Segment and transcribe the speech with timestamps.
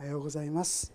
[0.00, 0.94] おはようございます、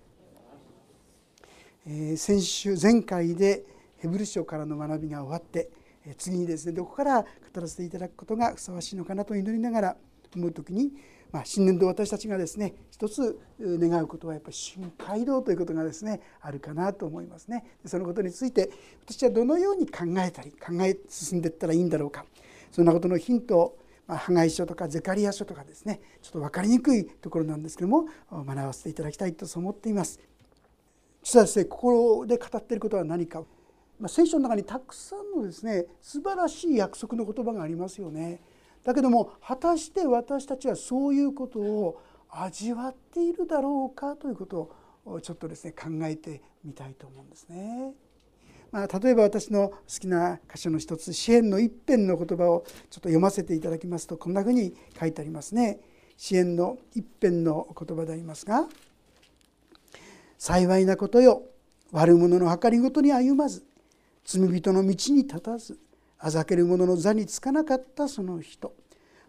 [1.85, 3.63] えー、先週前回で
[3.97, 5.69] ヘブル書からの学びが終わって、
[6.07, 7.27] えー、次にですねどこから語
[7.61, 9.97] らせていただくことがふさわしいのかなと祈りながら
[10.35, 10.91] 思う時に、
[11.31, 17.63] まあ、新年度私たちがですね一つ願うことはやっぱり新街道ということがですねあるかなと思いますね。
[17.85, 18.71] そのことについて
[19.07, 22.25] 私はどのように考えたり考え進んでいったらいいんだろうか。
[22.71, 23.77] そんなことのヒントを
[24.07, 30.19] まあ、破壊書とかゼカリア書とかですねちょっと分かりにくいところなんですけども学ばせていただきたいと思っています。
[31.23, 31.77] 実はですねこ
[32.19, 33.41] こで語っていることは何か、
[33.99, 38.41] まあ、聖書の中にたくさんのですね素晴らしい約束の言葉がありますよね。
[38.83, 44.71] だけども果たして私たちはそういうことを味わっているだろうかということ
[45.05, 47.93] をちょっとですね考えてみたいと思うんですね。
[48.75, 55.79] まあ、例えば私の好きな箇所の一つ支援の一編の言葉をちょっと読ませていただきますとこんなふうに書いてありますね。
[56.17, 58.67] 支援の一編の言葉でありますが
[60.37, 61.43] 「幸いなことよ
[61.93, 63.65] 悪者の計りごとに歩まず
[64.25, 65.79] 罪人の道に立たず
[66.19, 68.75] あざける者の座につかなかったその人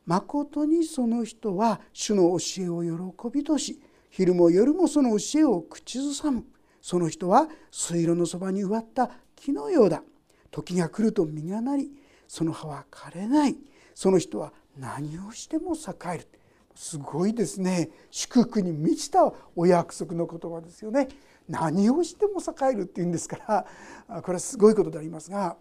[0.07, 3.81] まことにその人は主の教えを喜びとし
[4.11, 6.45] 昼も夜もその教えを口ずさむ
[6.83, 10.03] その人は水路のそばに植わった木のようだ。
[10.51, 11.91] 時が来ると実がなり
[12.27, 13.57] その葉は枯れない。
[13.95, 16.29] その人は何をしても栄える。
[16.75, 17.91] すごいですね。
[18.11, 21.09] 祝福に満ちたお約束の言葉ですよね。
[21.49, 23.67] 何をしても栄えるっていうんですか
[24.09, 25.57] らこれはすごいことでありますが。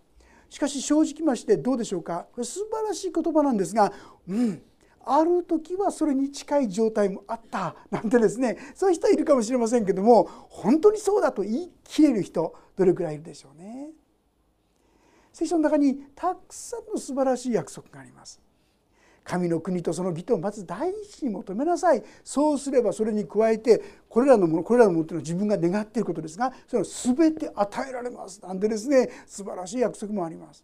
[0.49, 2.27] しかし正直ましてどうでしょうか。
[2.31, 3.91] これ素晴らしい言葉なんですが
[4.27, 4.61] うん。
[5.05, 13.91] ある時はそれに近い状態もあった なんてですねそういう人はいるかもしれませんけども本当にそうだと言い切れる人どれくらいいるでしょうね。
[15.31, 18.39] 聖書の中にたくさんの素晴らしい約束があります。
[19.25, 30.63] 神の国とその義とまず第一に求めなさいそうすればそれに加えてこれらのものこれらのものというのは自分が願っていることですがそれを全て与えられますなんでですね素晴らしい約束もあります。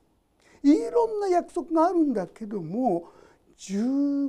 [0.64, 3.10] いろんな約束があるんだけども
[3.62, 3.78] 十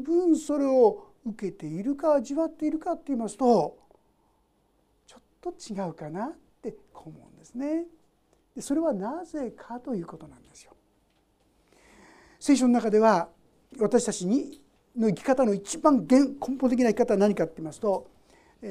[0.00, 3.78] 分それを受けているか味わっているかって言いますと
[5.06, 7.87] ちょっと違うかなって思うんですね。
[8.54, 10.76] でそれはなぜかということなんですよ。
[12.38, 13.31] 聖書の中では
[13.78, 14.60] 私たちに
[14.94, 18.10] の生き方の一番根本的な生き方は何かって言いますと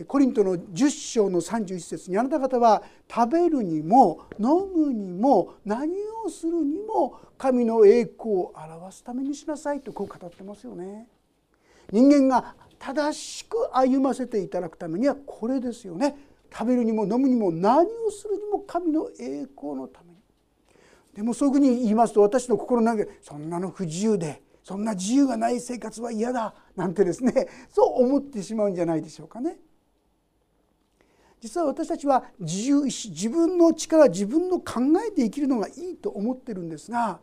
[0.07, 2.81] コリントの10章の31節にあなた方は
[3.13, 5.91] 食べるにも飲むにも何
[6.25, 11.07] をするにも神の栄光を表すためにしなさいとこう語ってますよね。
[11.91, 16.15] 人間が正しく歩ませていただくためにはこれですよね。
[16.51, 20.17] 食べるにも飲むにも何をするにも神の栄光のために。
[21.13, 29.57] でもそういうふうに言いますと私の心の中でそんなの不自由でそんな自由がない生活は嫌だなんてですねそう思ってしまうんじゃないでしょうかね。
[31.41, 37.19] 実は私たちは自由意志自分の力自分の考えで生きるのがいいと思ってるんですが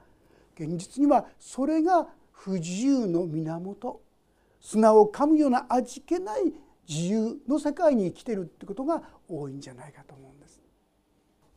[0.56, 4.00] 現実にはそれが不自由の源
[4.60, 6.52] 砂を噛むような味気ない
[6.88, 10.60] 自由の世界に生きてるってことが多いんじゃないかと思うんです。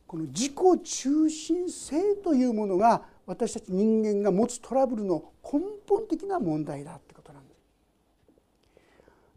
[0.06, 7.11] この自己中心性というものが私たち人間が持つトラブルの根本的な問題だと。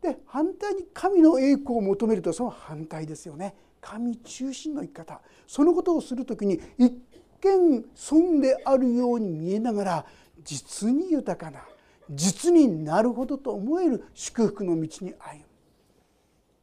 [0.06, 3.56] で反対に神の栄光を求めるとその反対ですよね。
[3.82, 6.94] 神中心の生き方そのことをする時に一
[7.42, 10.06] 見損であるように見えながら
[10.44, 11.62] 実に豊かな
[12.10, 15.46] 実になるほどと思える祝福の道に歩む。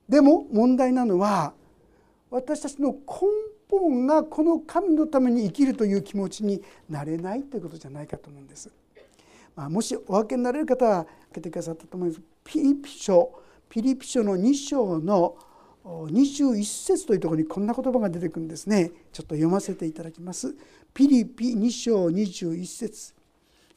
[0.09, 1.53] でも問題なのは
[2.31, 2.99] 私たちの根
[3.71, 8.71] 本がこの神のために生きるという気持ちになれないということじゃないかと思うんです。
[9.55, 12.32] まあ、もしお分けになれる方は開けてくださったと思います。
[12.45, 13.39] ピリピ書
[13.69, 15.37] ピリピ書の2章の
[15.85, 18.91] 21節というところにこんな言葉が出てくるんですね。
[19.13, 20.55] ちょっと読ませていただきます。
[20.95, 23.15] ピリピ2章21節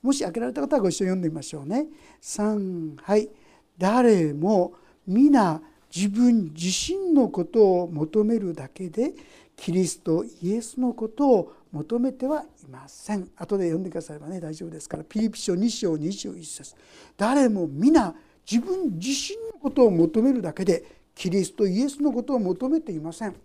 [0.01, 1.87] もし開けられた方はご一緒に読んでみましょうね。
[2.21, 3.29] 3はい
[3.77, 4.73] 誰も
[5.07, 5.61] 皆
[5.95, 9.13] 自分自身のことを求めるだけで
[9.55, 16.75] キリストイエスのことを求めてはいません後で読んでくださればね大丈夫ですからピリピ書2章21節
[17.17, 18.13] 誰も皆
[18.49, 20.83] 自分自身のことを求めるだけで
[21.15, 23.35] キリストイエスのことを求めていません。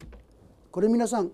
[0.70, 1.30] これ皆さん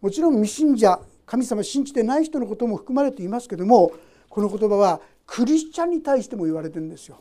[0.00, 3.92] もちろん未信者神様信じてない人のことも含まれていますけども
[4.28, 7.18] この言葉はクリスチャンに対しても言われてるんですよ。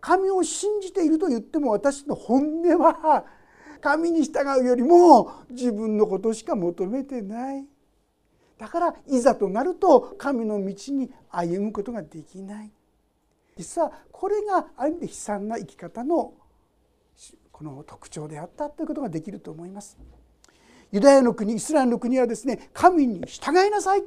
[0.00, 3.24] 神を信じていると言っても私の本音は
[3.80, 7.66] 神に従うよりも自分のことしか求めてない。
[8.58, 12.70] だからいざとなると神の道に歩むことができない。
[13.56, 16.34] 実はこれがある意味で悲惨な生き方の
[17.52, 19.96] この特徴であったということができると思います。
[20.90, 24.02] ユダヤの国イスラエルの国はですね神に従いなさい。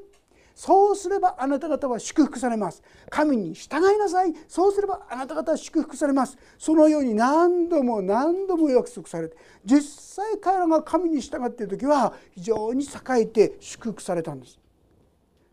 [0.54, 2.82] そうすればあなた方は祝福されます。
[3.10, 4.34] 神に従いなさい。
[4.48, 6.38] そうすればあなた方は祝福されます。
[6.58, 9.82] そのように何度も何度も約束されて実
[10.16, 14.60] 際彼らが神に従っている時は非常に栄えて祝福されたんです。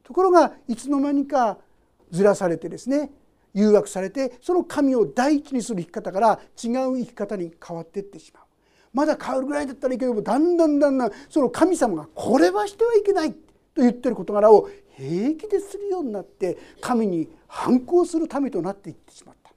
[0.02, 1.58] ところがいつの間にか
[2.11, 3.11] ずらされてですね
[3.55, 8.45] 誘惑されてその神を第一にする生き方から違う生き方に変わっていってしまう。
[8.93, 13.39] まだ変わるぐらいだったらいいけどもだんだんだんだんその神様がこれはしてはいけないと
[13.77, 19.53] 言ってる事柄を平気でするようになって神に反抗するためとなっていってしまった。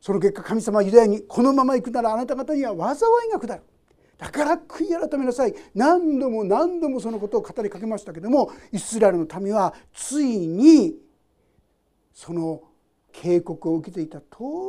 [0.00, 3.62] その結果神様はユダヤにこのまま行くならあなた方には災いが下る。
[4.16, 5.54] だから悔い改めなさい。
[5.74, 10.94] 何度も何度もそのことを語りかけましたけどもイスラエルの民はついに
[12.18, 12.62] その
[13.12, 14.26] 警告を受けていた通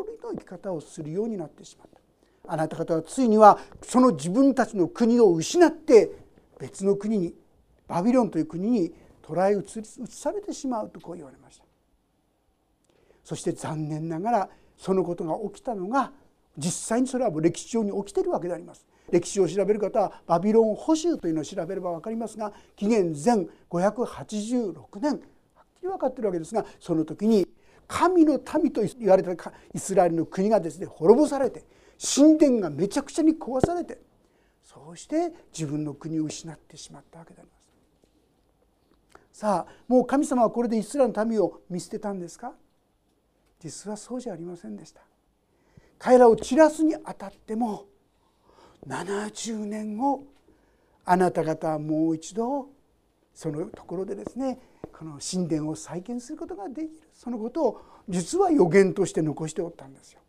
[0.07, 2.53] りの生き方をするようになってしまった。
[2.53, 6.11] あなた方はついにはその自分たちの国を失って
[6.59, 7.33] 別の国に
[7.87, 8.93] バビロンという国に
[9.23, 9.63] 捕らえ移
[10.07, 11.63] されてしまうとこう言われました。
[13.23, 16.11] そして残念ながらそのことが起きたのが
[16.55, 18.85] 実際にそれは歴史上に起きているわけであります。
[19.09, 25.19] 歴史を調べる方はバビロン捕囚というのを調べれば分かりますが紀元前586年
[25.79, 27.47] きり分かっているわけですがその時に
[27.87, 29.31] 神の民と言われた
[29.73, 31.63] イスラエルの国がですね滅ぼされて
[32.15, 33.99] 神殿がめちゃくちゃに壊されて
[34.63, 37.69] そうして自分の国を失ってしまったわけであります。
[39.31, 42.53] さあもう神様はこれでイスラエルの民を見捨てたんですか？
[43.59, 45.01] 実はそうじゃありませんでした
[45.97, 47.85] 彼らを散らすにあたっても
[48.87, 50.23] 70年後
[51.03, 52.69] あなた方はもう一度
[53.33, 54.59] そのところでですね
[54.97, 60.19] この神殿を再建することができるそのことを実は予言として残しておったんですよ。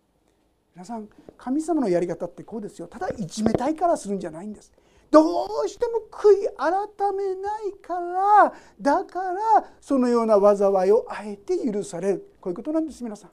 [0.74, 4.72] 皆さん神様のやり方ってこうですよただいじめたいからするんじゃないんです。
[5.10, 9.40] どうしても悔い改めないからだから
[9.80, 13.30] そのような災いをあえて許されるこういうことなんです皆さん。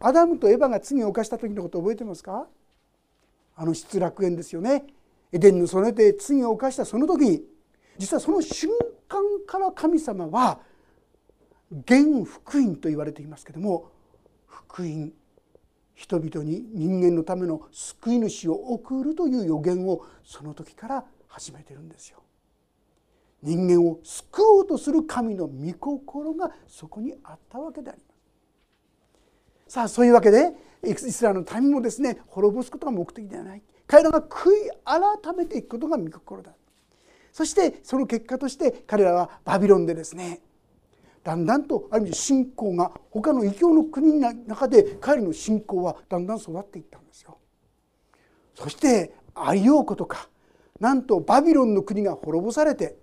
[0.00, 2.46] アダムとエヴァが罪を犯した時のこと覚えてますか？
[3.56, 4.84] あの失楽園ですよね。
[5.32, 7.42] エデンのそれで罪を犯したその時に
[7.98, 8.70] 実はその瞬
[9.08, 10.60] 間から神様は
[11.86, 13.90] 原福音と言われていますけども
[14.46, 15.12] 福音
[15.94, 22.22] 人々に人間のための救い主を送るという予言をその時から始めてるんですよ。
[23.42, 28.14] 人間を救おうとする神の御心がそこにあったわけでありま
[29.66, 29.72] す。
[29.74, 30.52] さあそういうわけで
[30.84, 34.52] イスラエルの民もですね滅ぼすことが目的ではない彼らが悔い
[34.84, 36.52] 改めていくことが御心だ
[37.38, 40.40] そしてその結果として彼らはバビロンでですね
[41.22, 47.38] だんだんとある意味信仰が他の異教の国の中で彼の信仰はだんだん育っていったんですよ。
[48.56, 50.28] そしてアリオーコとか
[50.80, 52.96] なんとバビロンの国が滅ぼされて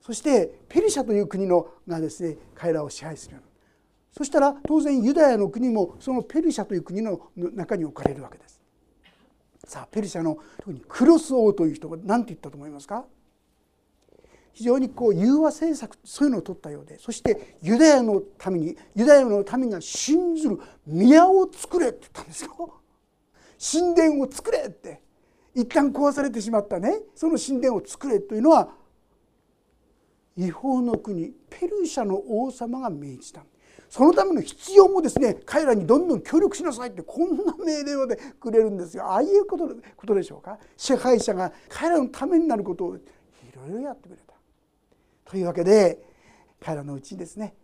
[0.00, 3.48] そしてペリシャという国のがですね彼らを支配するような
[4.16, 8.60] そしたら当然ユダヤの国もそのペルシャという国の中に置かれるわけです。
[9.66, 13.04] さあペルシャの特にクロス王という人が何て言ったと思いますか？
[14.52, 22.80] 非常にこう融和政策そういうのを取ったようでそしてユダヤのためにユダヤの民が信ずる宮を作れって言ったんですよ。
[23.60, 25.02] 神殿を作れって。
[25.54, 27.00] 一旦壊されてしまったね。
[27.14, 28.70] その神殿を作れというのは
[30.36, 33.44] 違法の国ペルシャの王様が命じた。
[33.88, 39.04] そのための必要もですね彼らにどんどん協力しなさいってこんな命令までくれるんですよ。
[39.04, 40.58] ああいうことことでしょうか。
[40.76, 43.00] 支配者が彼らのためになることをい
[43.52, 44.29] ろいろやってくれた。
[45.30, 46.02] というわけで
[46.60, 47.54] 彼らのうちにですね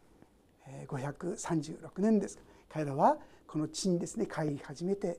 [0.86, 2.38] 536年です。
[2.68, 3.16] 彼らは
[3.48, 5.18] この地にですね帰り始めて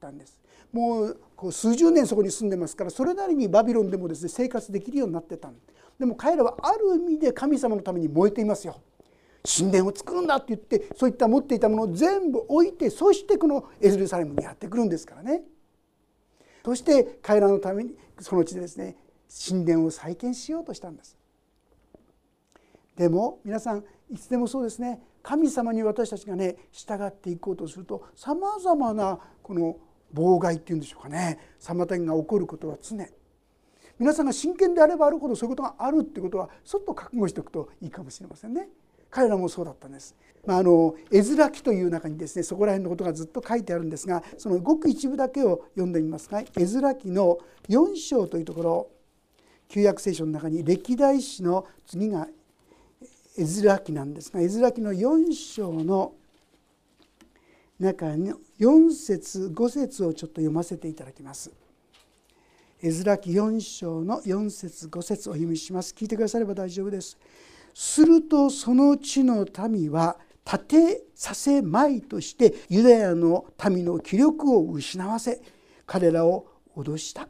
[0.00, 0.40] たんです。
[0.72, 5.50] もうこう数十年そこに住んでますからそれなりにバビロンでもですね生活できるようになってた
[5.98, 8.80] でも彼らはある意味で神様のために燃えていますよ。
[9.44, 15.42] 神殿を作るんだって言ってそういった持っていたものを全部置いてそしてこのエルサレムにやってくるんですからね。
[16.64, 18.96] そして彼らのためにその地でですね
[19.48, 21.18] 神殿を再建しようとしたんです。
[22.96, 29.76] でも皆さんいつでもそうですね神様に私たちがね従っていこうとするとさまざまなこの
[30.14, 32.96] 妨害っていうんでしょうかね妨げが起こることは常
[33.98, 38.68] 皆さんが真剣であればあるほどそういうことがあるっていうことはちょっと覚悟しておくといいかもしれませんね。
[39.10, 40.14] 彼らもそうだったんです。
[40.44, 47.38] まあ、あの絵面記という中にですねそこら辺のことがずっと書いてあるんですがそのごく一部だけを読んでみますが絵面記の
[47.68, 48.90] 4章というところ
[49.68, 52.28] 旧約聖書の中に歴代史の次が
[53.38, 56.14] 絵面記なんですが絵面記の4章の
[57.78, 61.52] 中の4節5節をちょっと読ませていただきます。
[62.82, 65.94] 絵面記4章の4節5節お読みします。
[65.96, 67.18] 聞いてくだされば大丈夫です。
[67.74, 70.16] するとその地の民は
[70.46, 75.42] 立てさせまいとしてユダヤの民の気力を失わせ
[75.84, 77.28] 彼らを脅した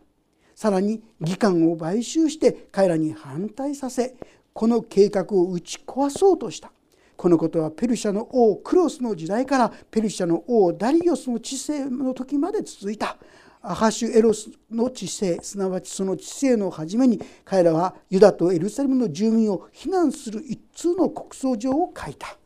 [0.54, 4.16] さらに議官を買収して彼らに反対させ
[4.56, 6.72] この計画を打ち壊そうとした
[7.14, 13.18] このことはペルシャの王クロスの時代からペルシャの王ダリオスの治世の時まで続いた
[13.60, 22.38] アハシュエロスの治世すなわちその治世の初めに彼らはユダとエルサレムの住民を非難する一通の国葬状を書いた。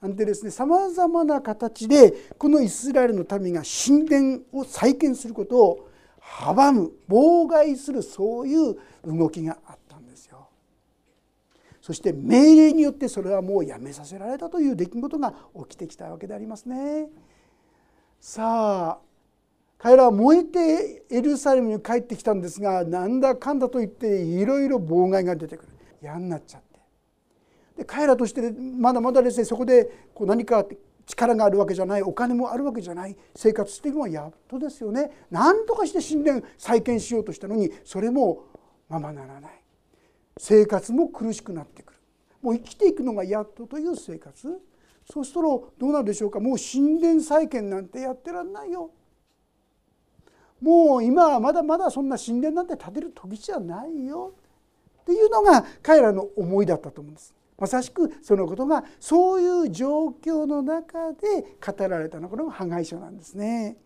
[0.00, 5.88] なんでですねさまざまな形でこのイスラエルの民が神殿を再建することを
[6.22, 9.87] 阻む妨害するそういう動きがあった。
[11.88, 15.32] そして命令によってそれはもうやめさせられたという出来事が
[15.70, 17.08] 起きてきたわけでありますね。
[18.20, 18.98] さあ
[19.78, 25.68] 彼らは燃えてエルサレムに帰ってきたんですがなんだかんだと言っていろいろ妨害が出てくる。
[26.02, 26.78] 嫌になっちゃって。
[27.78, 30.66] で彼らとしてまだまだですねそこでこう何か
[31.06, 35.10] 力があるわけじゃないお金もあるわけじゃない生活していくのはやっとですよね。
[35.30, 38.44] 何とかして神殿再建しようとしたのにそれも
[38.90, 39.57] ままならない。
[40.38, 41.98] 生活も苦しくなってくる。
[42.40, 44.60] もう生きていくのがやっとという生活。
[45.10, 46.38] そうするとどうなるでしょうか。
[46.40, 48.90] もう神殿再建なんてやってらんないよ。
[50.60, 54.34] もう今はまだまだそんな神殿なんて建てる時じゃないよ。
[55.02, 57.34] っていうのが彼らの思いだったと思うんです。
[57.56, 63.76] まさしくそのことがそういう状況の中で語られたのがこれが破壊書なんですね。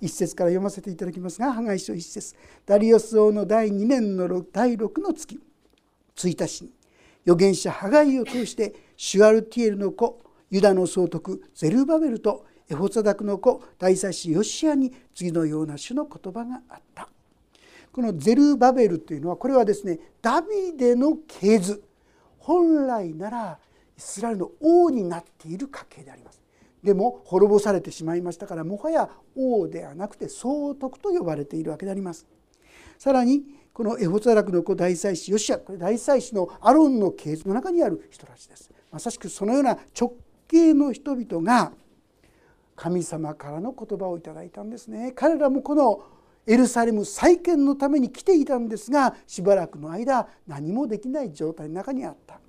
[0.00, 2.34] 一節から読ませていただきますが破壊書一節。
[2.64, 5.38] ダリオス王の第2年の第6の月。
[6.28, 6.70] 1日に
[7.24, 17.08] 預言者ハガイを通してシュアルティエルの子ユダの総督ゼルバベルとエホザダクの子大祭司ヨシアに次のような種の言葉があった。
[17.92, 21.82] このゼルバベルというのはこれはですねダビデの系図。
[22.38, 23.58] 本来なら
[23.96, 26.40] イスラエルの王になっている家系であります。
[26.82, 32.26] でも滅ぼされてしまいましたからもはや王ではなくて総督と呼ばれているわけであります。
[32.98, 38.70] さらにこのエホザラクの子大祭司ヨシアこれ大祭司のアロンの系図の中にある人たちです。
[38.90, 40.16] まさしくそのような直
[40.48, 41.72] 系の人々が
[42.74, 45.12] 神様からの言葉をいただいたんですね。
[45.14, 46.02] 彼らもこの
[46.46, 52.40] エルサレム再建のために来ていたんですがしばらくの間何もできない状態の中にあった。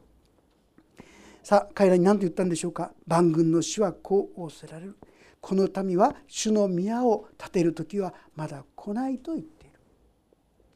[1.43, 2.93] さあ彼らに何と言ったんでしょうか？
[3.07, 4.97] 万軍の主はこう仰せられる。
[5.39, 9.70] この民は主の宮を建てる時はまだ来ないと言ってい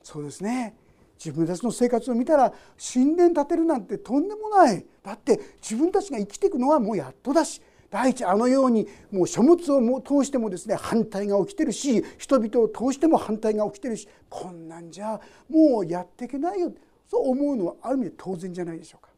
[0.05, 0.75] そうですね。
[1.17, 2.53] 自分たちの生活を見たら
[2.93, 4.85] 神殿建てるなんてとんでもない。
[5.01, 7.59] だって自分たちが生きていくのはもうやっとだし。
[7.89, 14.07] 第一あのようにもう書物を通してもですね反対が起きてるし人々を通しても反対が起きてるし。
[14.29, 15.19] こんなんじゃ
[15.49, 16.71] もうやっていけないよ。
[17.07, 19.09] そう思うのはある意味で当然じゃないでしょうか。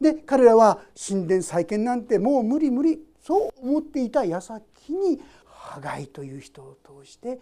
[0.00, 2.98] で彼らは神殿再建なんてもう無理無理。
[3.20, 7.40] そう思っていた矢先にハガイという人を通して語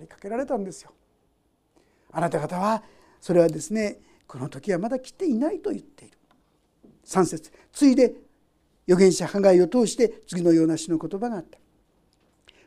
[0.00, 0.90] りかけられたんですよ。
[2.12, 2.82] あなた方は
[3.20, 6.18] それはですねこの時はまだ来ていないと言っている。
[7.04, 7.50] 3節。
[7.72, 8.14] ついで
[8.86, 11.58] 預言者ハガイを通して次のような詩の言葉があった。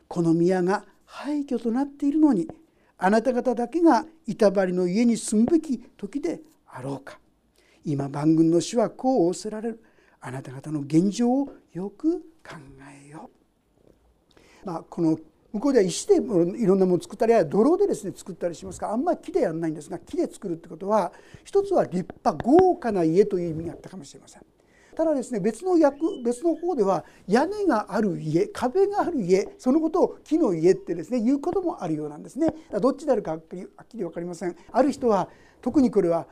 [0.08, 2.48] この宮が廃墟となっているのに
[2.98, 7.18] あなた方だけが板張りの家に住むべき時であろうか。
[7.84, 9.82] 今万軍の主はこう仰せられる。
[10.24, 12.54] あなた方の現状をよく考
[13.04, 13.28] えよ
[14.64, 15.18] う、まあ、この
[15.52, 21.12] 向こうでは石でいろんなものを作ったり泥でですね作ったりしますからあんまり木でやらないんですが木で作るってことは
[21.44, 24.42] 一つは立派豪華な家という意味があったかもしれません。
[24.94, 33.40] ただですね別の役別の方では屋根がある家壁がある家そのことを木の家ってですね言うこともあるようなんですねどっちであるかはっ
[33.88, 35.30] きり分かりませんある人は
[35.62, 36.26] 特にこれは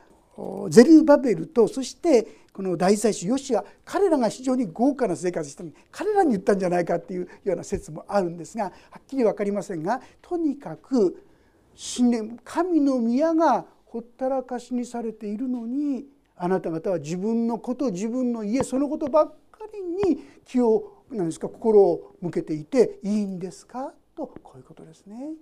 [0.69, 11.23] ゼルバベルとそしてこの大祭司ヨシア彼らが非常に豪華な生活をしたのに彼らに言ったんじゃないかっていうような説もあるんですがはっきり分かりませんがとにかく
[12.43, 23.93] 神の宮がほったらかしにされているのにあなた方は自分のこと自分の家そのことばっかりに気を何ですか心を向けていていいんですか？
[24.15, 25.33] とこういうことですね。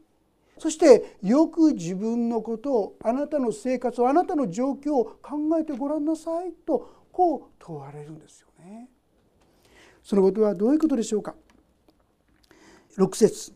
[0.60, 8.90] そしてよく自分のことをあなたの生活をあなたの状況を考えてごらんなさいとこう問われるんですよね。
[10.04, 11.34] そのことはどういうことでしょうか
[12.98, 13.54] ？6節。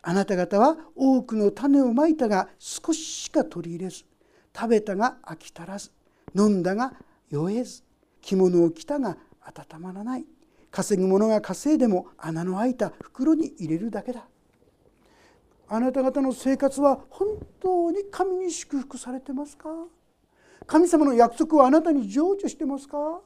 [0.00, 4.04] あなた方は多くの種をまいたが少ししか取り入れず
[4.56, 5.90] 食べたが飽き足らず
[6.34, 6.94] 飲んだが
[7.28, 7.82] 酔えず
[8.22, 10.24] 着物を着たが温まらない。
[10.70, 14.26] 稼ぐ者が稼いでも穴の開いた袋に入れるだけだ。
[15.70, 17.28] あなた方の生活は本
[17.60, 19.68] 当に神に祝福されてますか？
[20.66, 23.20] 神様の約束はあなたに成就してますか？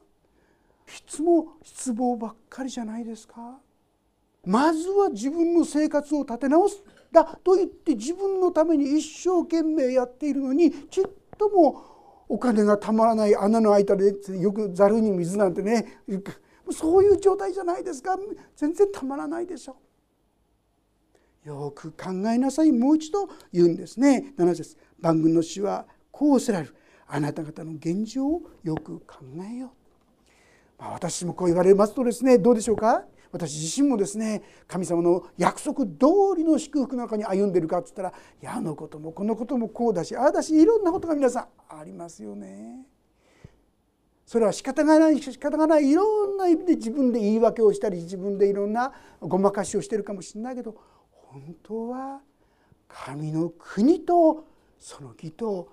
[0.87, 3.59] いつも失望ばっかりじゃないですか？
[4.45, 6.83] まずは自分の生活を立て直す
[7.13, 11.03] だと言って自分のために一生懸命やっているのにちっ
[11.37, 15.99] ともお金がたまらない穴の開いたでよくざるに水なんてね
[16.71, 18.17] そういう状態じゃないですか？
[18.57, 19.73] 全然たまらないでしょ。
[19.73, 19.75] う。
[21.43, 22.71] よく考えなさい。
[22.71, 24.33] もう一度言うんですね。
[24.37, 24.77] 7節。
[24.99, 26.75] 番組の詩はこうおせられる。
[27.05, 29.17] あなた方の現状をよく考
[29.53, 33.03] えよう、まあ、私もこう言われますとですねどうでしょうか？
[33.31, 35.89] 私自身もですね神様の約束通
[36.37, 38.13] りの祝福の中に歩んでるかっつったらい
[38.45, 41.47] やあのこともこのこともこうだしああだしいろんなことが皆さん
[41.79, 42.85] ありますよね。
[44.25, 45.89] それは仕方がない仕方がない。
[45.89, 50.75] いろんな意味で自分で言い訳をしたり自分でいろんなごまかしをしてるかもしれないけど
[51.33, 52.21] 本当は
[52.87, 54.45] 神の国と
[54.79, 55.71] その義と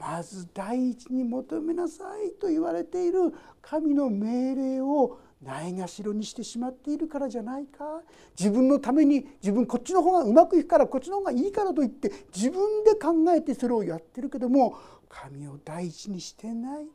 [0.00, 3.32] まず第一に求めなさいと言われている
[3.62, 8.02] 神の命令をないがしろにしてしまっているからじゃないか
[8.36, 14.76] 自分のために自分こっちの方がうまくいくからこっちの方がいいからといって自分で考えてそれをやってるけども
[15.08, 16.86] 神を第一にしてない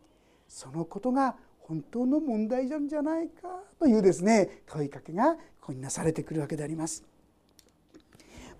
[0.48, 3.48] そのことが本当の問題なんじゃないか
[3.80, 7.11] というですね問いかけがここになされてくるわけであります。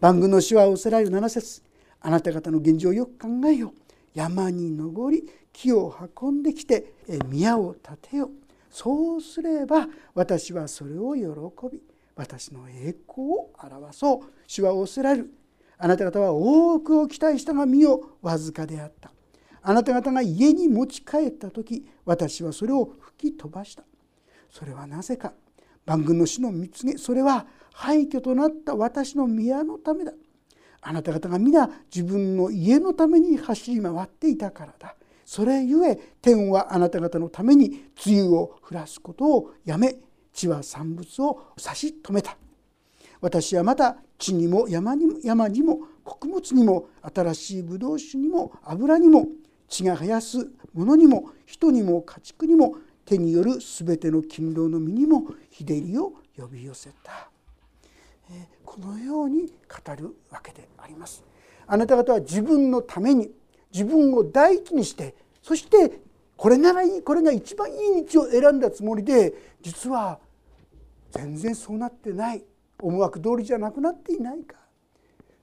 [0.02, 1.62] 番組の手話をせられる7節。
[2.02, 3.72] あなた方の現状をよく考えよ
[4.16, 6.96] 山に登り木を運んできて
[7.28, 8.32] 宮を建てよ
[8.72, 11.22] そうすれば私はそれを喜
[11.72, 11.80] び
[12.16, 14.20] 私の栄光を表そう。
[14.48, 15.32] 主は仰せられる。
[15.78, 19.12] あなた方は多くを期待したが身をわずかであった。
[19.62, 23.84] あなた方が家に持ち帰った時私はそれを吹き飛ばした。
[24.50, 25.34] それはなぜか。
[25.86, 30.14] 万軍の死の蜜げそれは廃墟となった私の宮のためだ。
[30.82, 34.96] あなた方が皆自分の家のために走り回っていたからだ。
[35.26, 39.96] それゆえ天はあなた方のために梅雨を降らすことをやめ
[40.34, 42.36] 地は産物を差し止めた。
[43.22, 49.28] 私はまた地にも山にも山にも穀物にも新しいブドウ酒にも油にも
[49.68, 57.31] 血が生やすものにも人にも家畜にも手による全ての勤労の身にも日照りを呼び寄せた。
[58.66, 61.24] このように語るわけであります。
[61.68, 63.32] あなた方は自分のために
[63.72, 66.02] 自分を第一にしてそして
[66.36, 70.20] これならいいこれが一番いい道を選んだつもりで実は
[71.12, 72.44] 全然そうなってない。
[72.82, 74.56] 思惑通りじゃなくなっていないか。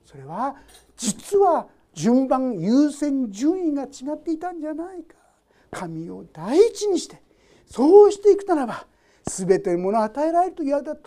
[0.05, 0.55] それは
[0.97, 5.15] 実は順番優先順位が違っていたんじゃないか。
[5.71, 7.21] 神を第一にして
[7.65, 8.87] そうしていくならば
[9.29, 11.01] 全てのものを与えられると言われた通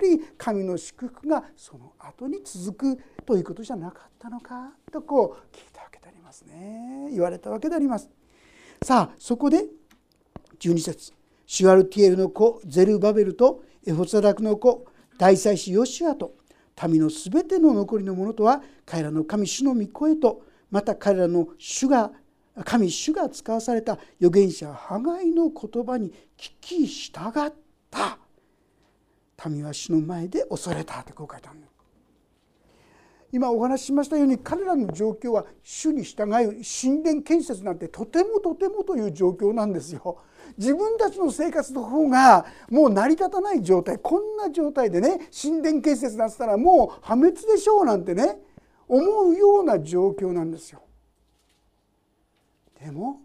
[0.00, 8.08] り神の祝福がその後に続くということじゃなかったのかとこう聞いたわけでありますね言われたわけであります。
[8.82, 9.64] さあそこで
[10.58, 11.12] 12節
[11.46, 14.86] シュアルティエルの子ゼルバベルとエホサダクの子
[15.18, 16.34] 大祭司ヨシュアと
[16.88, 22.10] 民のすべての残りのものとは彼らの神主の御声とまた彼らの主が
[22.64, 27.52] 神主が使わされた預言者ハガイの言葉に聞き従っ
[27.94, 31.66] た民は主の前で恐れたってこう書いてあるの
[33.32, 40.18] 今お話ししましたように彼らの状況は主に従い神殿建設なんてとてもとてもという状況なんですよ。
[40.56, 48.38] 自分たちの生活の方がもう成り立たない状態こんな状態でね神殿建設なったらもう破滅でしょうなんてね
[48.86, 50.82] 思うような状況なんですよ。
[52.84, 53.20] でも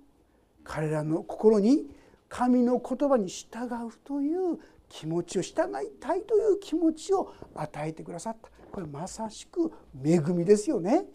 [0.64, 1.86] 彼らの心に
[2.30, 8.50] 神の言葉に従うという気持ちを従いたいという気持ちを与えてくださった。
[8.72, 9.72] これまさしく
[10.04, 11.06] 恵みですよね。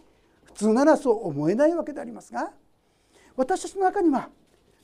[0.44, 2.52] 普通ならそう思えないわけでありますが
[3.36, 4.28] 私たちの中には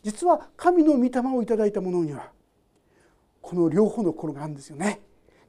[0.03, 2.31] 実は神の御霊をいただいた者には
[3.41, 5.01] この両方の心があるんですよね。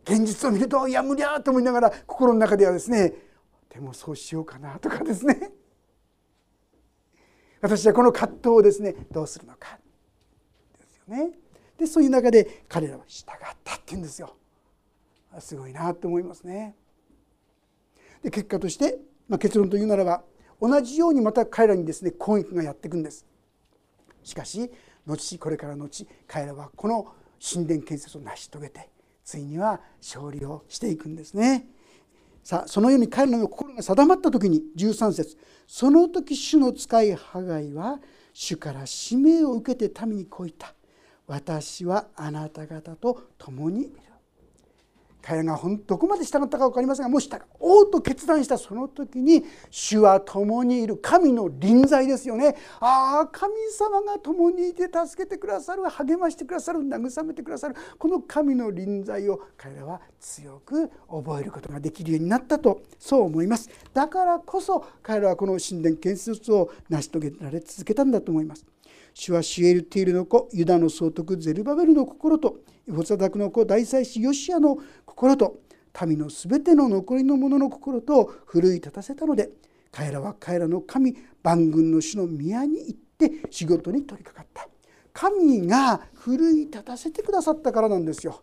[0.04, 3.14] 現実を見るといや無理やと思いながら心の中ではですね
[3.70, 5.52] でもそうしようかなとかですね。
[7.62, 9.80] 私はこの葛藤をですねどうするのか。
[11.12, 11.32] ね。
[11.78, 13.28] でそういう中で彼らは従っ
[13.64, 14.36] たって言うんですよ。
[15.40, 16.76] すごいなと思いますね。
[18.24, 20.24] で結果として、まあ、結論というならば
[20.62, 23.26] 同じようにまた彼らにですね攻撃がやっていくんです。
[24.24, 24.72] しかし
[25.06, 27.08] 後これから後彼らはこの
[27.44, 28.90] 神殿建設を成し遂げて
[29.26, 31.68] ついには勝利をしていくんですね。
[32.44, 38.00] さあそのように彼らの心が定まった時に13節その時主の使いハガイは
[38.34, 40.74] 主から使命を受けて民にこう言った。
[41.32, 43.92] 私はあなた方と共にいる。
[45.22, 52.56] 彼らがどこまで従ったか分かりませんがもし従おうと決断したその時に主は共にいる神の臨在ですよね。
[52.82, 57.76] ああ神様が共にいて助けてくださる励ましてくださる慰めてくださる。
[57.98, 63.70] この神の臨在を彼らは強く覚えることができるようになったとそう思います。
[63.94, 68.66] だからこそ彼らはこの神殿建設を成し遂げられ続けたんだと思います。
[69.14, 75.60] 主はシエルティールの子ユダの総督ゼルバベルの心とエホザダクの子大祭司ヨシアの心と
[76.06, 79.50] 民のすべての残りの者の心と奮い立たせたので
[79.92, 84.70] 彼らは彼らの神万軍の主の宮に行って仕事に取り掛かった。
[85.14, 88.42] 神が奮い立たせてくださったからなんですよ。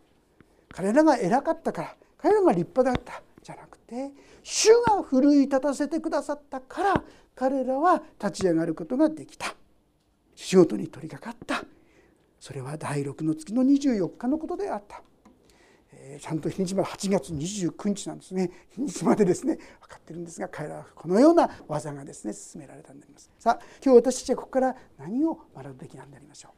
[0.70, 3.22] 彼らが偉かったから彼らが立派だった。
[3.42, 4.10] じゃなくて
[4.42, 7.02] 主が奮い立たせてくださったから
[7.34, 9.54] 彼らは立ち上がることができた。
[10.38, 11.66] 仕事に取り掛かった。
[12.38, 15.02] それは第6の月の24日のことであった、
[15.92, 18.52] えー、ちゃんと日にちまで8月29日なんですね。
[18.70, 19.56] 日にちまでですね。
[19.80, 23.32] 分かってるんですが彼らはこのような技がですね進められたんであります。
[23.36, 26.52] さあ今日私たちはここから何を学ぶべきなんでありましょう。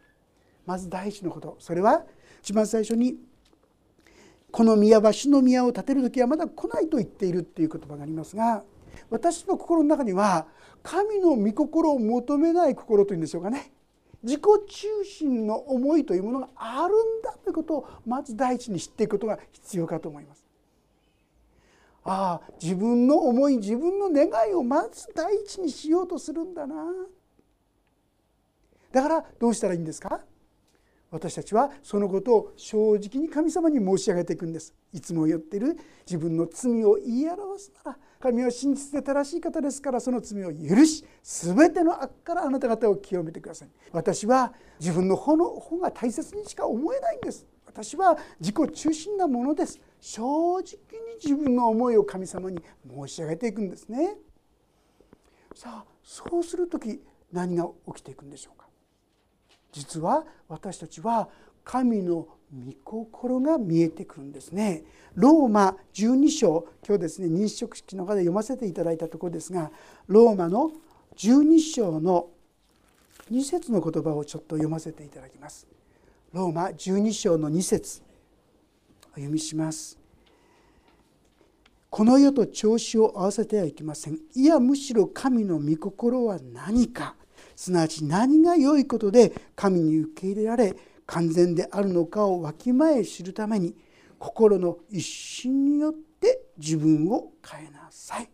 [0.66, 1.56] まず第一のこと。
[1.58, 2.04] それは
[2.42, 3.16] 一番最初に
[4.50, 8.62] この宮は主の宮を建てる時はまだ来ないと言っているっていう言葉がありますが
[9.08, 10.46] 私の心の中には
[10.82, 13.72] 神の御心を求めない心というんでしょうかね。
[14.22, 20.44] 自己中心の思いというものがあるんだということをまず第一に知っていくことが必要かと思います。
[22.04, 26.74] ああ自分の思い自分の願いをまず第一にしようとするんだな。
[28.92, 30.20] だからどうしたらいいんですか？
[31.10, 34.74] 私たちはそのことを正直に神様に申し上げていくんです。
[34.92, 43.68] いつも言ってる自分の罪を言い表すなら神は真実で正しい方ですからその罪を許し全ての悪からあなた方を清めてください。
[43.92, 47.46] 私は自分の方の方が大切にしか思えないんです。
[47.66, 49.80] 私は自己中心なものです。
[50.00, 50.66] 正直に
[51.22, 54.16] 自分の思いを神様に申し上げていくんですね。
[55.54, 58.59] さあそうする時何が起きていくんでしょう
[59.72, 61.28] 実は私たちは
[61.64, 64.82] 神の御心が見えてくるんですね。
[65.14, 69.70] ローマ12章今日ですね認識式の中で読ませていただいたところですが
[70.06, 70.70] ローマの
[71.16, 72.28] 12章の
[73.30, 75.66] 2節の言葉をちょっと読ませていただきます。
[76.32, 78.02] ローマ12章の2節
[79.12, 79.98] お読みします。
[81.90, 84.18] この世と調子を合わせてはいけません。
[84.34, 87.16] いやむしろ神の御心は何か
[87.60, 93.76] すなわち何が良いことで神に受け入れられ完全であるのかをわきまえ知るために
[94.18, 98.30] 心の一心によって自分を変えなさい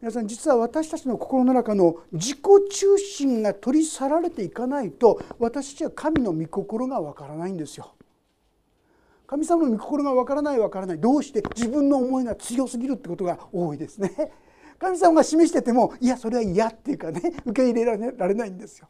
[0.00, 2.38] 皆さん実は私たちの心の中の自己
[2.70, 7.92] 中心が取り去られていかないと私たちは神の御心がわからないんですよ。
[9.26, 14.32] 神様の御心がわからないわからないどうして自分の思いが強すぎるってことが多いですね。
[14.78, 18.88] 神様が示しててもいやそれは嫌っていうかね 受け入れられないんですよ。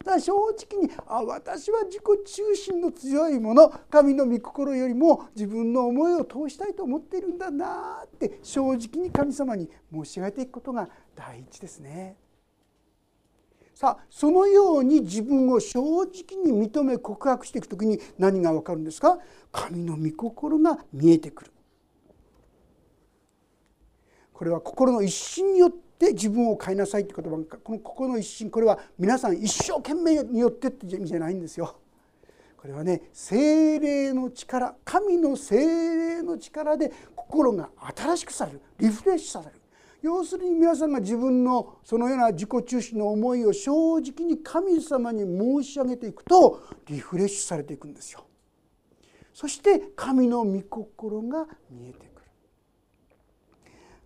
[0.00, 12.16] だから正直にあ私は自己中心の強いもの神の御心よりも自分の思いを通したいと思っているんだなって正直に神様に申し上げていくことが第一ですね。
[13.74, 16.04] さあそのように自分を正直
[16.44, 19.18] に認め告白していく時に何が分かるんですか？
[19.52, 21.52] 神の御心が見えてくる。
[24.42, 27.30] これは心の一心によって自分を変えなさいって言葉
[27.62, 31.76] この心の一心これは皆さん一生懸命によってって意味じゃないんですよ。
[32.56, 35.58] これはね精霊の力神の精
[36.16, 39.60] 霊の力で心が新しくされるリフレッシュされる
[40.02, 48.24] 要するに皆さんが自分のそのような自己中心の思いを正直に神様に申し上げていくとリフレッシュされていくんですよ。
[49.32, 52.11] そして神の御心が見えて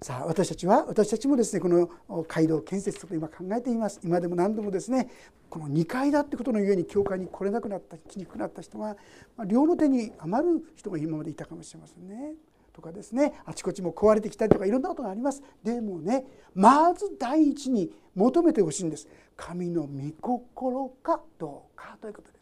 [0.06, 1.90] さあ私たちは私たちもですねこの
[2.28, 3.98] 街道建設とか今考えています。
[4.04, 5.10] 今でも何度もですね
[5.50, 8.96] この2階だってことのゆえに教会に来れなくなった来にくくなった人が、
[9.36, 12.34] ま、両の手に余る人が今までいたかもしれませんね。
[12.72, 15.42] とかですねあちこちも壊れてきたりとかいろんなことがあります。
[15.64, 19.08] でもねまず第一に求めてほしいんです。
[19.36, 22.35] 神の御心かどうかということ。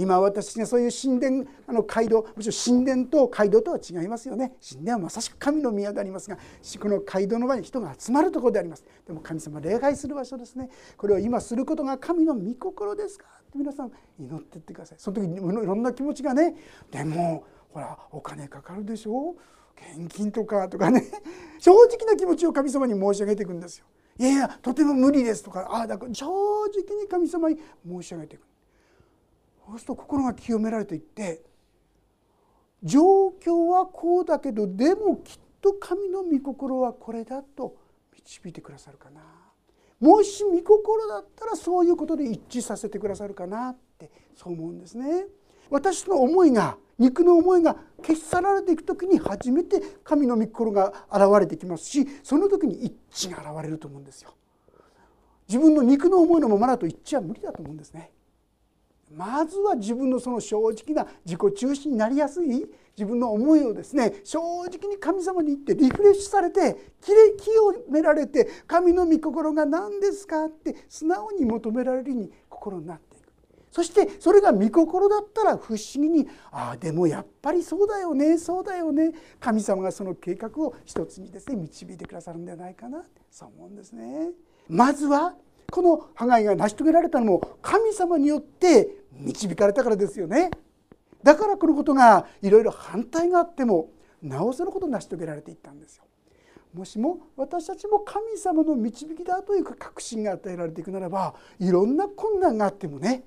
[0.00, 4.54] 今私がそういう神殿あの街道もちろん神殿と街道とは違いますよね。
[4.66, 6.36] 神殿はまさしく神の宮でありますが
[6.80, 8.84] この街道の場に人が集まるところであります。
[9.06, 10.70] でも神様礼拝する場所ですね。
[10.96, 13.26] これを今することが神の御心ですか？
[13.42, 14.98] って皆さん祈ってってください。
[15.00, 16.54] その時にいろんな気持ちがね
[16.92, 19.34] でもほらお金かかるでしょ？
[19.74, 21.02] 献金とかとかね。
[21.58, 23.86] 正直な気持ちを神様に申し上げていくんですよ。
[24.18, 25.68] いやいやとても無理ですとか。
[25.70, 28.42] ああだから正直に神様に申し上げていく。
[29.68, 31.42] そうすると心が清められていって
[32.82, 37.76] 状況はこうだけどでもきっと神の御心はこれだと
[38.14, 39.20] 導いてくださるかな
[40.00, 45.26] もし御心だったらそういうことで一致させてくださるかなってそう思うんですね。
[45.70, 54.34] 私の思いが肉の思いが消し去られていく時に初めて神の御心が現れてきますしその時に一致が現れると思うんですよ。
[55.48, 58.12] 自分の肉の思いのままだと一致は無理だと思うんですね。
[59.14, 62.66] まずは自分のその正直な自己中心になりやすい
[62.96, 73.28] 自分の思いをですね正直に神様に言ってリフレッシュされてきれ清められて神の御心が何ですかって素直に求められるに心になっていく
[73.70, 84.30] そしてそれが御心だったら不思議にああでもやっぱりそうだよねそうだよね神様がその計画を一つにですね導いてくださるんではないかなそう思うんですね。
[84.68, 85.34] まずは
[85.70, 88.88] この破壊が成し遂げられたのも神様によって
[89.18, 90.50] 導かれたからですよね。
[91.22, 93.90] だからこのことがいろいろ反対があっても
[94.22, 96.04] なおさらこと成し遂げられていったんですよ。
[96.74, 103.24] もしも私たちも神様の導きだという確信が与えられていくならばいろんな困難があってもね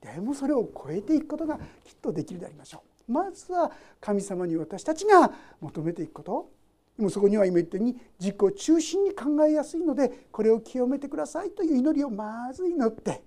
[0.00, 3.12] でもそれを超えていくことがきっとできるでありましょう。
[3.12, 6.50] まずは神様に私たちが求めていくこと。
[6.96, 13.22] でもそこには今言ったように自己中心に考えやすいのでこれを清めてくださいという祈りをまず祈って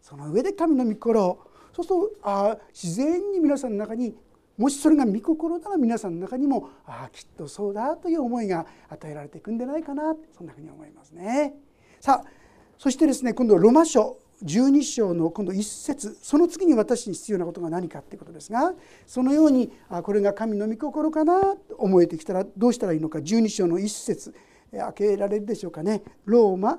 [0.00, 1.38] その上で神の御心
[1.72, 4.14] そうするとあ自然に皆さんの中に
[4.58, 11.54] もしそれが御心なら皆さんの中にもあきっとそうだという思いが与えられていくんじゃないかなそんなふうに思いますね。
[11.98, 12.28] さあ
[12.76, 18.72] そしてですね今度はロマ書12章の今度1節その次に私に必要なことが何かっていうことですが
[19.06, 24.34] そのようにあこれが神の御心かなと思えてきたらどうしたらいいのか12章の1節
[24.72, 26.78] 開けられるでしょうかねローマ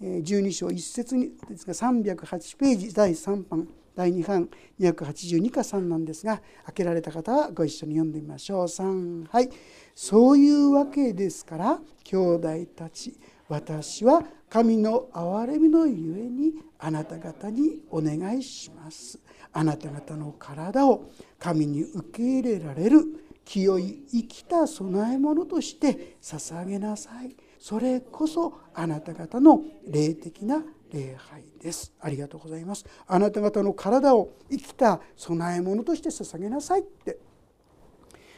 [0.00, 8.64] 12章1節にですが308ページ第3版第2版282か3なんですが開けられた方はご一緒に読んでみましょう。
[8.64, 9.48] 3はい。
[9.94, 19.18] そういうわけですから兄弟たち私は神の憐れみのゆえにあなた方にお願いします。
[19.52, 23.00] あなた方の体を神に受け入れられる
[23.46, 27.34] 清い生きた供え物として捧げなさい。
[27.66, 31.92] それこそあなた方の霊的な礼拝です。
[32.00, 32.86] ありがとうございます。
[33.08, 37.18] あなた方の体を生きた供え物として捧げなさいって。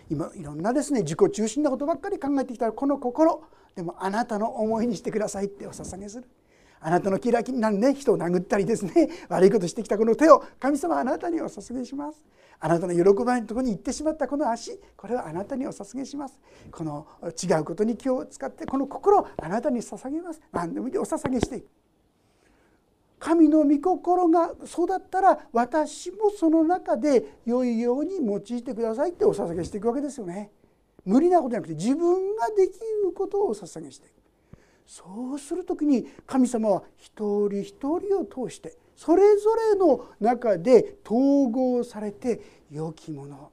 [0.08, 3.44] 今いろんなですね自己中心なことばっかり考えてきたらこの心。
[3.76, 6.24] でもあなたの思いにしてくださいってお捧げする。
[6.80, 7.94] あなたの嫌いになね。
[7.94, 9.08] 人を殴ったりですね。
[9.28, 10.42] 悪いことしてきたこの手を。
[10.60, 12.24] 神様あなたにお捧げします。
[12.60, 14.78] あなたの喜ばないところに行ってしまったこの足。
[14.96, 16.38] これはあなたにお捧げします。
[16.70, 20.40] この違うことに気を使ってこの心をあなたに捧げます。
[20.52, 21.68] 何でもいいお捧げしていく。
[23.18, 30.50] 神の御心がそうだったら私もその中で良いように用いてくださいってお捧げしていくわけですよね。
[31.04, 34.17] 無理なことじゃなくて自分ができることをお捧げしていく。
[34.88, 43.52] そうする時に神様は一人一人を通してそれぞれの中で統合されて良きもの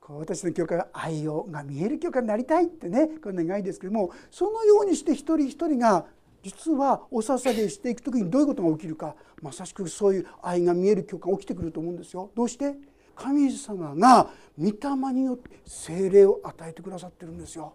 [0.00, 6.06] こう私の教会は愛をが見える教会になりたいってねこれ願いですけどもそのようにして一人一人が
[6.44, 12.30] 実はお捧げしていく時にどういうことが起きるかまさしくそういう愛が見える教会が起きてくると思うんですよ。
[12.36, 12.76] どうして？
[13.16, 17.74] 神様が御霊によって精霊を与えてくださってるんですよ。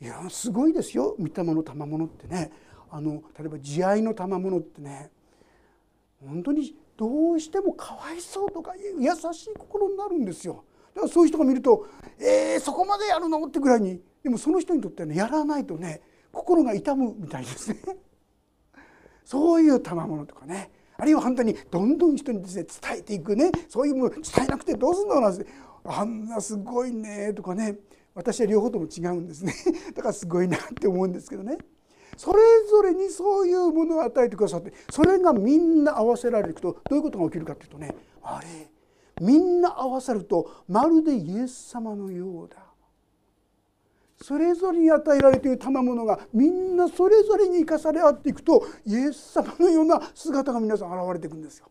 [0.00, 1.16] いやすごいですよ。
[1.18, 2.52] 御霊の賜物ってね。
[2.90, 5.10] あの例えば慈愛の賜物ってね。
[6.24, 10.64] 本当にどうしてもかわいそうとか優しい心になるんですよ。
[10.94, 11.86] だからそういう人が見ると
[12.18, 14.00] 「えー、そこまでやるの?」ってぐらいに。
[14.22, 17.78] でもその人にとってはねやらないとね心が痛むみたいですね。
[19.24, 20.70] そういう賜物とかね。
[20.96, 23.52] あるいは反対にどんどん人にですね伝えていくね。
[23.68, 25.46] そういうもの伝えなくてどうすんのなんて。
[25.84, 27.78] あんなすごいねとかね。
[28.18, 29.54] 私は両方とも違うんですね。
[29.94, 31.56] だからすごいなって思うんですけどね。
[32.16, 38.68] それぞれにそういうものを与えてくださってそれがみんな合わせられていくとどういうことが起きるかっていうとねあれ
[39.24, 42.56] みんな合わさるとまるでイエス様のようだ。
[44.20, 51.70] それぞれに与えられている賜物がみんなそれぞれに生かされ合っていくとイエス様のような姿が皆さん現れていくんですよ。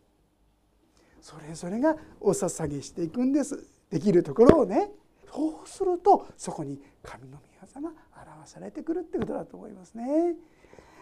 [1.20, 3.62] それぞれがお捧げしていくんです。
[3.90, 4.90] できるところをね。
[5.32, 7.94] そうするとそこに神の御業が
[8.36, 10.34] 表されてくるってことだと思いますね。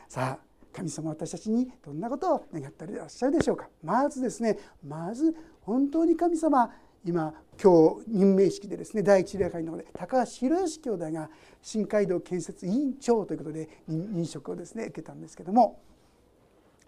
[0.08, 3.68] さあ神様私たちにどんなことを願っていらっしゃるでしょうか？
[3.82, 6.70] まずですねまず本当に神様
[7.04, 11.30] 今今日任命式でですね第一礼拝の方で高橋宏義兄弟が
[11.62, 15.80] 新街道建設委員長ということで任職をですね受けたんですけども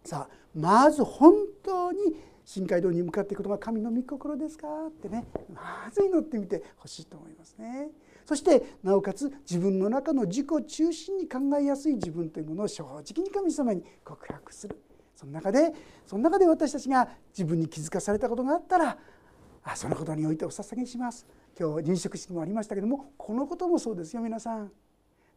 [0.08, 1.98] さあまず本当に
[2.42, 4.66] 深海道に向かっていくことが神の御心ですか？
[4.86, 5.26] ってね。
[5.52, 7.90] まず祈ってみてほしいと思いますね。
[8.24, 14.80] そしてなおかつ自分の中の自己中心に考えやすい自分というものを正直に神様に告白する。
[15.14, 15.74] その中で
[16.06, 18.96] その中で私たちが自分に気づかされたことがあったら
[19.62, 21.26] あそのことにおいてお捧げします。
[21.60, 24.72] 今日臨職式もありましたけどもこのこともそうですよ皆さん。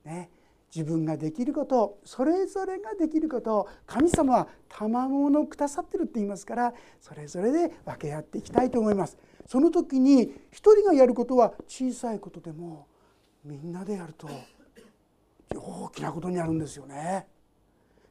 [0.06, 0.30] ね。
[0.74, 9.18] 自分ができることそれぞれができること神様は賜物をくださってるって言いますからそれぞれで分け合っていきたいと思います。
[9.48, 12.88] その時に一人がやることは小さいことでも
[13.44, 14.30] みんなでやると
[15.54, 17.28] 大きなことになるんですよね。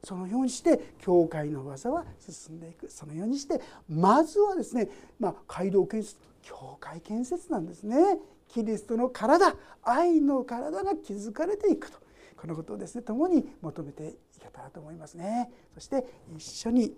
[0.03, 12.00] そのようにして教会の技は進んでいくそのようにしてまずはですね、まあ、街道建設教会建設なんですねキリストの体愛の体が築かれていくと
[12.41, 15.51] このことをですね共に求めていけたらと思いますね。
[15.75, 16.03] そして
[16.35, 16.91] 一緒に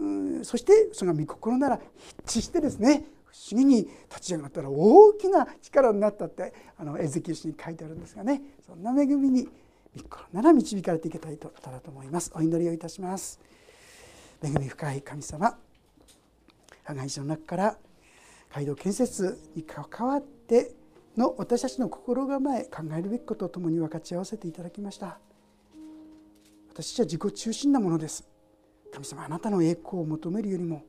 [0.00, 1.80] うんそしてその御心なら
[2.24, 9.44] 一致してですね不思議に立ち上がったら大きな力になったってあのエゼキエルに書いてあるんですがねそんな恵みに
[9.96, 12.32] 御心なら導かれていけたらとと思います。
[12.34, 13.38] お祈りをいたします。
[14.42, 15.56] 恵み深い神様
[16.82, 17.78] 破壊者の中から
[18.52, 20.74] 街道建設に関わって
[21.16, 25.18] の私たちの心構え考えるべきことを共に分かち合わせていただきました。
[26.70, 28.26] 私たちは自己中心なものです。
[28.92, 30.84] 神様あなたの栄光を求めるよりも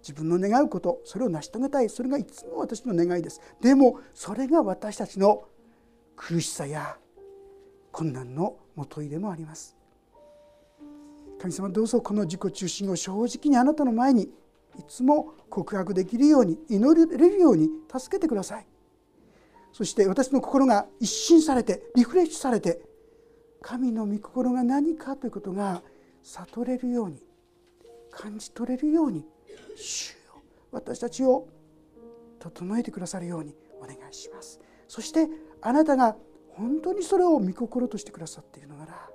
[0.00, 1.88] 自分の願うことそれを成し遂げたい。
[1.88, 3.40] それがいつも私の願いです。
[3.60, 5.44] でもそれが私たちの
[6.16, 6.98] 苦しさや
[7.92, 9.76] 困難のもといでもあります。
[11.40, 14.30] 神様どうぞこの自己中心を正直にあなたの前にい
[14.88, 18.66] つも告白できるように祈れるように助けてください。
[19.78, 22.80] そして私の心が一新されてリフレッシュされて
[23.62, 25.82] 神の御心が何かということが
[26.24, 27.22] 悟れるように
[28.10, 29.24] 感じ取れるように
[29.76, 31.46] 主よ私たちを
[32.40, 34.58] 整えてくださるようにお願いします。
[34.88, 35.28] そして
[35.62, 36.16] あなたが
[36.56, 39.08] 本当にそれを御心としてくださっているのなら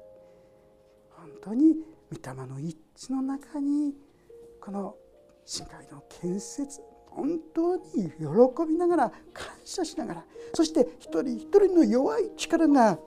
[1.09, 1.75] 本当に
[2.09, 3.93] 御霊の一致の中に
[4.61, 4.95] この
[5.43, 6.79] 深海の建設
[7.15, 7.83] 本当に
[8.17, 12.97] 喜びながら感謝しながらそして一人一人の弱い力が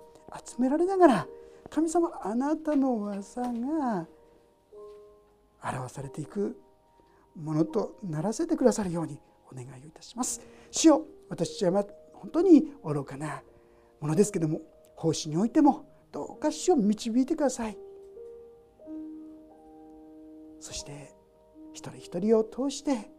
[0.45, 1.27] 集められながら
[1.71, 4.07] 神様あなたの技が
[5.63, 6.57] 表されていく
[7.35, 9.19] ものとならせてくださるように
[9.51, 10.41] お願いをいたします。
[10.71, 13.43] 主よ私は本当に愚かな
[14.01, 14.61] ものですけども
[14.95, 17.77] 奉仕においてもどうか主を導いてください。
[20.61, 21.15] そして
[21.73, 23.11] 一人一人を通して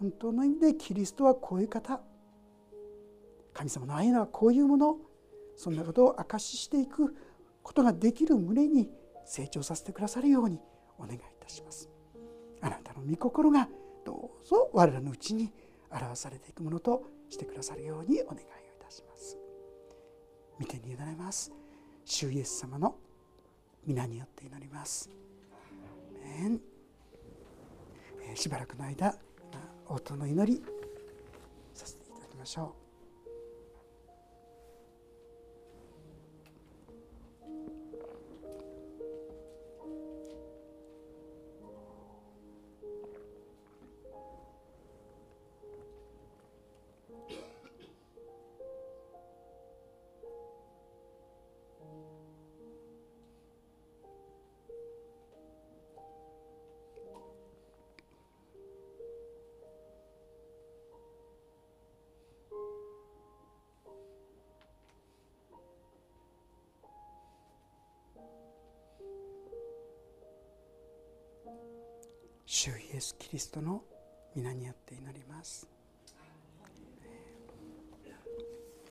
[0.00, 2.00] 本当の意味でキリストはこういう方
[3.52, 4.96] 神様の愛はこういうもの
[5.56, 7.16] そんなことを証ししていく
[7.62, 8.88] ことができる胸に
[9.24, 10.60] 成長させてくださるように
[10.98, 11.90] お願いいたします。
[12.60, 13.68] あなたの御心が
[14.04, 15.52] どうぞ我らのうちに
[15.90, 18.44] 表されていくものとしてくださるようにお願いをい
[18.84, 19.36] たします。
[20.58, 21.52] 見てに委ねます。
[22.04, 22.96] 主イエス様の
[23.84, 25.10] 皆によって祈ります。
[28.34, 29.18] しばらくの間
[29.88, 30.62] 応答の祈り
[31.74, 32.87] させていただきましょう。
[72.98, 73.84] エス・キリストの
[74.34, 75.77] 皆によって祈ります。